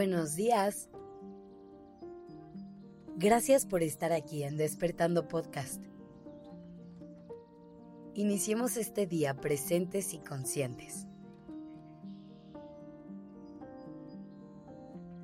Buenos 0.00 0.34
días. 0.34 0.88
Gracias 3.18 3.66
por 3.66 3.82
estar 3.82 4.14
aquí 4.14 4.44
en 4.44 4.56
Despertando 4.56 5.28
Podcast. 5.28 5.84
Iniciemos 8.14 8.78
este 8.78 9.06
día 9.06 9.34
presentes 9.34 10.14
y 10.14 10.20
conscientes. 10.20 11.06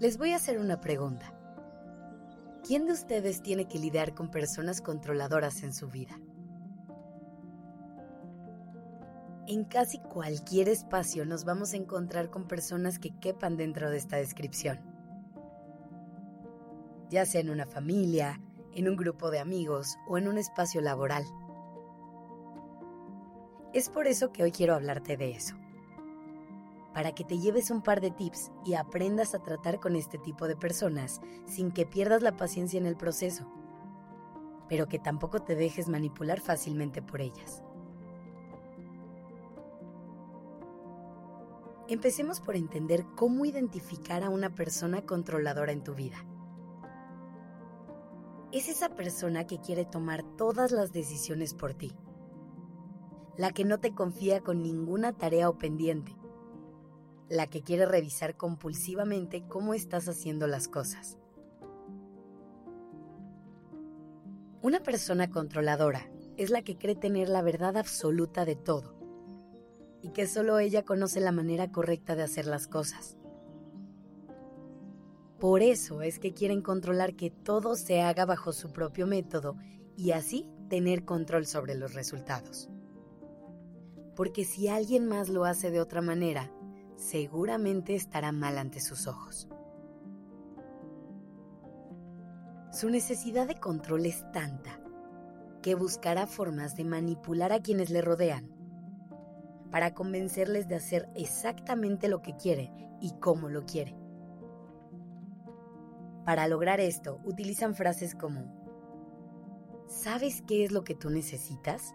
Les 0.00 0.18
voy 0.18 0.32
a 0.32 0.36
hacer 0.38 0.58
una 0.58 0.80
pregunta. 0.80 1.32
¿Quién 2.66 2.86
de 2.86 2.94
ustedes 2.94 3.44
tiene 3.44 3.68
que 3.68 3.78
lidiar 3.78 4.12
con 4.12 4.28
personas 4.28 4.80
controladoras 4.80 5.62
en 5.62 5.72
su 5.72 5.86
vida? 5.86 6.18
En 9.46 9.64
casi 9.64 9.98
cualquier 9.98 10.70
espacio 10.70 11.26
nos 11.26 11.44
vamos 11.44 11.74
a 11.74 11.76
encontrar 11.76 12.30
con 12.30 12.48
personas 12.48 12.98
que 12.98 13.10
quepan 13.20 13.58
dentro 13.58 13.90
de 13.90 13.98
esta 13.98 14.16
descripción. 14.16 14.80
Ya 17.10 17.26
sea 17.26 17.42
en 17.42 17.50
una 17.50 17.66
familia, 17.66 18.40
en 18.72 18.88
un 18.88 18.96
grupo 18.96 19.30
de 19.30 19.40
amigos 19.40 19.98
o 20.08 20.16
en 20.16 20.28
un 20.28 20.38
espacio 20.38 20.80
laboral. 20.80 21.24
Es 23.74 23.90
por 23.90 24.06
eso 24.06 24.32
que 24.32 24.42
hoy 24.44 24.50
quiero 24.50 24.74
hablarte 24.74 25.18
de 25.18 25.32
eso. 25.32 25.56
Para 26.94 27.12
que 27.14 27.24
te 27.24 27.38
lleves 27.38 27.70
un 27.70 27.82
par 27.82 28.00
de 28.00 28.12
tips 28.12 28.50
y 28.64 28.74
aprendas 28.74 29.34
a 29.34 29.42
tratar 29.42 29.78
con 29.78 29.94
este 29.94 30.16
tipo 30.16 30.48
de 30.48 30.56
personas 30.56 31.20
sin 31.44 31.70
que 31.70 31.84
pierdas 31.84 32.22
la 32.22 32.38
paciencia 32.38 32.78
en 32.78 32.86
el 32.86 32.96
proceso, 32.96 33.46
pero 34.70 34.88
que 34.88 34.98
tampoco 34.98 35.40
te 35.40 35.54
dejes 35.54 35.88
manipular 35.88 36.40
fácilmente 36.40 37.02
por 37.02 37.20
ellas. 37.20 37.63
Empecemos 41.86 42.40
por 42.40 42.56
entender 42.56 43.04
cómo 43.14 43.44
identificar 43.44 44.24
a 44.24 44.30
una 44.30 44.54
persona 44.54 45.02
controladora 45.02 45.70
en 45.70 45.84
tu 45.84 45.94
vida. 45.94 46.16
Es 48.52 48.70
esa 48.70 48.94
persona 48.94 49.46
que 49.46 49.60
quiere 49.60 49.84
tomar 49.84 50.22
todas 50.38 50.72
las 50.72 50.92
decisiones 50.92 51.52
por 51.52 51.74
ti. 51.74 51.94
La 53.36 53.52
que 53.52 53.66
no 53.66 53.80
te 53.80 53.92
confía 53.92 54.40
con 54.40 54.62
ninguna 54.62 55.12
tarea 55.12 55.50
o 55.50 55.58
pendiente. 55.58 56.16
La 57.28 57.48
que 57.48 57.62
quiere 57.62 57.84
revisar 57.84 58.38
compulsivamente 58.38 59.46
cómo 59.46 59.74
estás 59.74 60.08
haciendo 60.08 60.46
las 60.46 60.68
cosas. 60.68 61.18
Una 64.62 64.80
persona 64.80 65.28
controladora 65.28 66.10
es 66.38 66.48
la 66.48 66.62
que 66.62 66.78
cree 66.78 66.96
tener 66.96 67.28
la 67.28 67.42
verdad 67.42 67.76
absoluta 67.76 68.46
de 68.46 68.56
todo 68.56 68.93
y 70.04 70.10
que 70.10 70.26
solo 70.26 70.58
ella 70.58 70.84
conoce 70.84 71.18
la 71.18 71.32
manera 71.32 71.72
correcta 71.72 72.14
de 72.14 72.22
hacer 72.22 72.46
las 72.46 72.66
cosas. 72.66 73.16
Por 75.40 75.62
eso 75.62 76.02
es 76.02 76.18
que 76.18 76.34
quieren 76.34 76.60
controlar 76.60 77.16
que 77.16 77.30
todo 77.30 77.74
se 77.74 78.02
haga 78.02 78.26
bajo 78.26 78.52
su 78.52 78.70
propio 78.70 79.06
método 79.06 79.56
y 79.96 80.10
así 80.10 80.46
tener 80.68 81.06
control 81.06 81.46
sobre 81.46 81.74
los 81.74 81.94
resultados. 81.94 82.68
Porque 84.14 84.44
si 84.44 84.68
alguien 84.68 85.06
más 85.06 85.30
lo 85.30 85.46
hace 85.46 85.70
de 85.70 85.80
otra 85.80 86.02
manera, 86.02 86.52
seguramente 86.96 87.94
estará 87.94 88.30
mal 88.30 88.58
ante 88.58 88.80
sus 88.80 89.06
ojos. 89.06 89.48
Su 92.72 92.90
necesidad 92.90 93.48
de 93.48 93.58
control 93.58 94.04
es 94.04 94.30
tanta 94.32 94.78
que 95.62 95.74
buscará 95.74 96.26
formas 96.26 96.76
de 96.76 96.84
manipular 96.84 97.52
a 97.52 97.62
quienes 97.62 97.88
le 97.88 98.02
rodean 98.02 98.53
para 99.74 99.92
convencerles 99.92 100.68
de 100.68 100.76
hacer 100.76 101.08
exactamente 101.16 102.06
lo 102.06 102.22
que 102.22 102.36
quiere 102.36 102.70
y 103.00 103.10
cómo 103.18 103.48
lo 103.48 103.64
quiere. 103.66 103.96
Para 106.24 106.46
lograr 106.46 106.78
esto, 106.78 107.18
utilizan 107.24 107.74
frases 107.74 108.14
como, 108.14 108.54
¿sabes 109.88 110.44
qué 110.46 110.64
es 110.64 110.70
lo 110.70 110.84
que 110.84 110.94
tú 110.94 111.10
necesitas? 111.10 111.92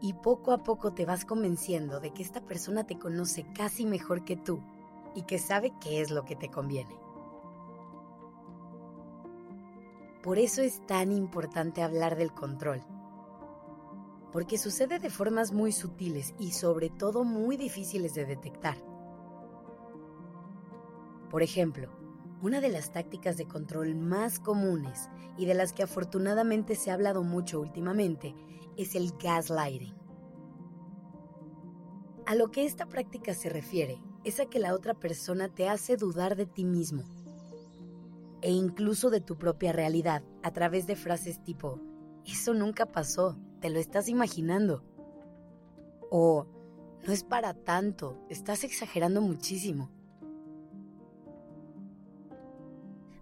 Y 0.00 0.14
poco 0.14 0.50
a 0.50 0.64
poco 0.64 0.92
te 0.92 1.06
vas 1.06 1.24
convenciendo 1.24 2.00
de 2.00 2.10
que 2.10 2.24
esta 2.24 2.40
persona 2.40 2.84
te 2.84 2.98
conoce 2.98 3.46
casi 3.54 3.86
mejor 3.86 4.24
que 4.24 4.36
tú 4.36 4.60
y 5.14 5.22
que 5.22 5.38
sabe 5.38 5.72
qué 5.80 6.00
es 6.00 6.10
lo 6.10 6.24
que 6.24 6.34
te 6.34 6.50
conviene. 6.50 6.96
Por 10.20 10.40
eso 10.40 10.62
es 10.62 10.84
tan 10.84 11.12
importante 11.12 11.80
hablar 11.80 12.16
del 12.16 12.32
control 12.32 12.84
porque 14.34 14.58
sucede 14.58 14.98
de 14.98 15.10
formas 15.10 15.52
muy 15.52 15.70
sutiles 15.70 16.34
y 16.40 16.50
sobre 16.50 16.90
todo 16.90 17.22
muy 17.22 17.56
difíciles 17.56 18.14
de 18.14 18.26
detectar. 18.26 18.76
Por 21.30 21.44
ejemplo, 21.44 21.88
una 22.42 22.60
de 22.60 22.68
las 22.68 22.90
tácticas 22.90 23.36
de 23.36 23.46
control 23.46 23.94
más 23.94 24.40
comunes 24.40 25.08
y 25.38 25.46
de 25.46 25.54
las 25.54 25.72
que 25.72 25.84
afortunadamente 25.84 26.74
se 26.74 26.90
ha 26.90 26.94
hablado 26.94 27.22
mucho 27.22 27.60
últimamente 27.60 28.34
es 28.76 28.96
el 28.96 29.12
gaslighting. 29.22 29.94
A 32.26 32.34
lo 32.34 32.50
que 32.50 32.64
esta 32.64 32.86
práctica 32.86 33.34
se 33.34 33.50
refiere 33.50 34.02
es 34.24 34.40
a 34.40 34.46
que 34.46 34.58
la 34.58 34.74
otra 34.74 34.94
persona 34.94 35.46
te 35.46 35.68
hace 35.68 35.96
dudar 35.96 36.34
de 36.34 36.46
ti 36.46 36.64
mismo 36.64 37.04
e 38.42 38.50
incluso 38.50 39.10
de 39.10 39.20
tu 39.20 39.38
propia 39.38 39.70
realidad 39.70 40.24
a 40.42 40.50
través 40.50 40.88
de 40.88 40.96
frases 40.96 41.40
tipo, 41.44 41.78
eso 42.26 42.52
nunca 42.52 42.86
pasó, 42.86 43.38
te 43.64 43.70
lo 43.70 43.78
estás 43.78 44.10
imaginando. 44.10 44.84
O 46.10 46.46
no 47.06 47.12
es 47.14 47.24
para 47.24 47.54
tanto, 47.54 48.22
estás 48.28 48.62
exagerando 48.62 49.22
muchísimo. 49.22 49.90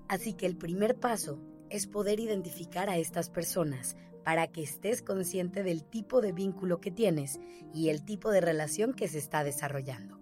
Así 0.08 0.32
que 0.32 0.46
el 0.46 0.56
primer 0.56 0.98
paso 0.98 1.38
es 1.70 1.86
poder 1.86 2.18
identificar 2.18 2.90
a 2.90 2.96
estas 2.96 3.30
personas 3.30 3.96
para 4.24 4.48
que 4.48 4.64
estés 4.64 5.00
consciente 5.00 5.62
del 5.62 5.84
tipo 5.84 6.20
de 6.20 6.32
vínculo 6.32 6.80
que 6.80 6.90
tienes 6.90 7.38
y 7.72 7.90
el 7.90 8.04
tipo 8.04 8.32
de 8.32 8.40
relación 8.40 8.94
que 8.94 9.06
se 9.06 9.18
está 9.18 9.44
desarrollando. 9.44 10.18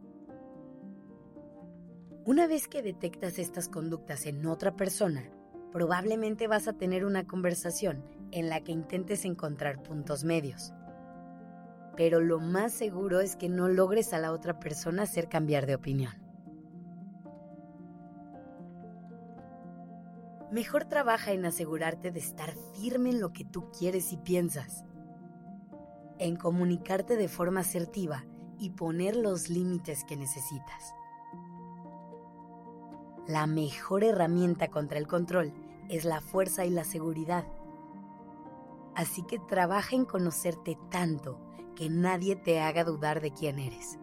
Una 2.27 2.47
vez 2.47 2.69
que 2.69 2.83
detectas 2.83 3.39
estas 3.39 3.71
conductas 3.71 4.27
en 4.27 4.45
otra 4.45 4.77
persona, 4.77 5.31
probablemente 5.73 6.47
vas 6.47 6.69
a 6.69 6.75
tener 6.75 7.07
una 7.07 7.27
conversación 7.27 8.20
en 8.33 8.49
la 8.49 8.61
que 8.61 8.73
intentes 8.73 9.25
encontrar 9.25 9.83
puntos 9.83 10.25
medios. 10.25 10.73
Pero 11.97 12.21
lo 12.21 12.41
más 12.41 12.73
seguro 12.73 13.21
es 13.21 13.37
que 13.37 13.49
no 13.49 13.69
logres 13.69 14.13
a 14.13 14.19
la 14.19 14.33
otra 14.33 14.59
persona 14.59 15.03
hacer 15.03 15.29
cambiar 15.29 15.67
de 15.67 15.75
opinión. 15.75 16.13
Mejor 20.51 20.87
trabaja 20.87 21.33
en 21.33 21.45
asegurarte 21.45 22.11
de 22.11 22.19
estar 22.19 22.53
firme 22.75 23.11
en 23.11 23.21
lo 23.21 23.33
que 23.33 23.45
tú 23.45 23.71
quieres 23.71 24.13
y 24.13 24.17
piensas, 24.17 24.85
en 26.19 26.35
comunicarte 26.35 27.17
de 27.17 27.29
forma 27.29 27.61
asertiva 27.61 28.25
y 28.59 28.71
poner 28.71 29.15
los 29.15 29.49
límites 29.49 30.05
que 30.05 30.17
necesitas. 30.17 30.95
La 33.29 33.47
mejor 33.47 34.03
herramienta 34.03 34.69
contra 34.69 34.99
el 34.99 35.07
control 35.07 35.53
es 35.89 36.05
la 36.05 36.21
fuerza 36.21 36.65
y 36.65 36.71
la 36.71 36.83
seguridad. 36.83 37.45
Así 39.01 39.23
que 39.23 39.39
trabaja 39.39 39.97
en 39.97 40.05
conocerte 40.05 40.77
tanto 40.91 41.41
que 41.75 41.89
nadie 41.89 42.37
te 42.37 42.61
haga 42.61 42.85
dudar 42.85 43.23
de 43.23 43.33
quién 43.33 43.59
eres. 43.59 43.99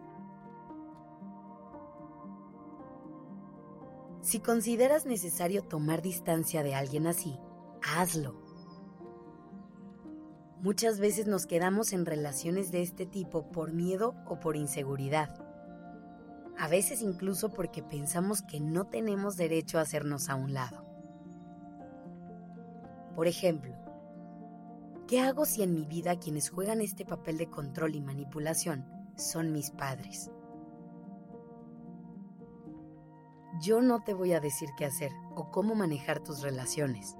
Si 4.22 4.40
consideras 4.40 5.06
necesario 5.06 5.62
tomar 5.62 6.02
distancia 6.02 6.64
de 6.64 6.74
alguien 6.74 7.06
así, 7.06 7.38
hazlo. 7.80 8.34
Muchas 10.60 10.98
veces 10.98 11.28
nos 11.28 11.46
quedamos 11.46 11.92
en 11.92 12.04
relaciones 12.04 12.72
de 12.72 12.82
este 12.82 13.06
tipo 13.06 13.52
por 13.52 13.72
miedo 13.72 14.16
o 14.26 14.40
por 14.40 14.56
inseguridad 14.56 15.48
a 16.58 16.66
veces 16.66 17.02
incluso 17.02 17.50
porque 17.50 17.84
pensamos 17.84 18.42
que 18.42 18.58
no 18.58 18.88
tenemos 18.88 19.36
derecho 19.36 19.78
a 19.78 19.82
hacernos 19.82 20.28
a 20.28 20.34
un 20.34 20.54
lado. 20.54 20.84
Por 23.14 23.28
ejemplo, 23.28 23.76
¿qué 25.08 25.20
hago 25.22 25.46
si 25.46 25.62
en 25.62 25.72
mi 25.72 25.86
vida 25.86 26.20
quienes 26.20 26.50
juegan 26.50 26.82
este 26.82 27.06
papel 27.06 27.38
de 27.38 27.48
control 27.48 27.94
y 27.94 28.00
manipulación 28.02 28.86
son 29.16 29.52
mis 29.52 29.70
padres? 29.70 30.30
Yo 33.62 33.80
no 33.80 34.04
te 34.04 34.12
voy 34.12 34.34
a 34.34 34.40
decir 34.40 34.68
qué 34.76 34.84
hacer 34.84 35.10
o 35.34 35.50
cómo 35.50 35.74
manejar 35.74 36.20
tus 36.20 36.42
relaciones. 36.42 37.16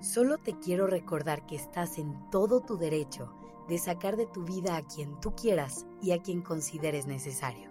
Solo 0.00 0.36
te 0.36 0.58
quiero 0.58 0.86
recordar 0.86 1.46
que 1.46 1.56
estás 1.56 1.98
en 1.98 2.28
todo 2.30 2.60
tu 2.60 2.76
derecho 2.76 3.34
de 3.66 3.78
sacar 3.78 4.16
de 4.16 4.26
tu 4.26 4.44
vida 4.44 4.76
a 4.76 4.82
quien 4.82 5.18
tú 5.20 5.34
quieras 5.34 5.86
y 6.02 6.12
a 6.12 6.20
quien 6.20 6.42
consideres 6.42 7.06
necesario. 7.06 7.70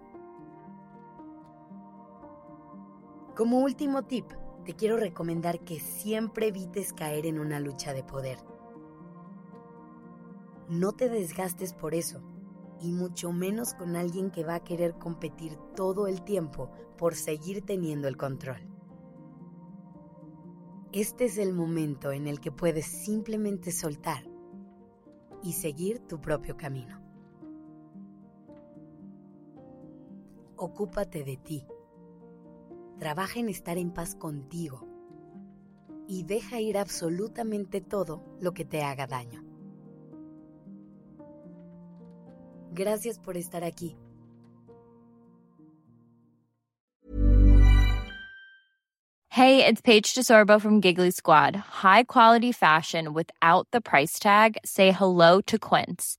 Como 3.36 3.60
último 3.60 4.04
tip, 4.04 4.26
te 4.70 4.76
quiero 4.76 4.98
recomendar 4.98 5.62
que 5.62 5.80
siempre 5.80 6.50
evites 6.50 6.94
caer 6.94 7.26
en 7.26 7.40
una 7.40 7.60
lucha 7.60 7.92
de 7.92 8.04
poder. 8.04 8.38
No 10.70 10.92
te 10.92 11.10
desgastes 11.10 11.74
por 11.74 11.96
eso, 11.96 12.22
y 12.80 12.92
mucho 12.92 13.32
menos 13.32 13.74
con 13.74 13.96
alguien 13.96 14.30
que 14.30 14.44
va 14.44 14.54
a 14.54 14.64
querer 14.64 14.94
competir 15.00 15.58
todo 15.76 16.06
el 16.06 16.22
tiempo 16.22 16.70
por 17.00 17.16
seguir 17.16 17.66
teniendo 17.66 18.08
el 18.08 18.16
control. 18.16 18.60
Este 20.92 21.26
es 21.26 21.40
el 21.40 21.52
momento 21.52 22.12
en 22.12 22.28
el 22.28 22.40
que 22.40 22.52
puedes 22.52 22.86
simplemente 22.86 23.72
soltar 23.72 24.24
y 25.42 25.54
seguir 25.54 25.98
tu 26.02 26.22
propio 26.22 26.56
camino. 26.56 27.02
Ocúpate 30.58 31.24
de 31.24 31.38
ti. 31.38 31.66
Trabaja 33.00 33.40
en 33.40 33.50
estar 33.50 33.78
en 33.78 33.92
paz 33.92 34.14
contigo 34.16 34.86
y 36.08 36.24
deja 36.24 36.60
ir 36.60 36.78
absolutamente 36.78 37.82
todo 37.82 38.24
lo 38.42 38.54
que 38.54 38.66
te 38.66 38.84
haga 38.84 39.08
daño. 39.08 39.44
Gracias 42.72 43.18
por 43.20 43.38
estar 43.38 43.64
aquí. 43.64 43.98
Hey, 49.32 49.66
it's 49.66 49.80
Paige 49.80 50.14
DeSorbo 50.16 50.60
from 50.60 50.82
Giggly 50.82 51.12
Squad. 51.12 51.56
High 51.56 52.04
quality 52.04 52.52
fashion 52.52 53.14
without 53.14 53.68
the 53.72 53.80
price 53.80 54.20
tag. 54.20 54.58
Say 54.66 54.92
hello 54.92 55.40
to 55.48 55.58
Quince. 55.58 56.19